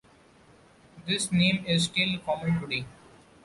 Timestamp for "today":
2.59-2.87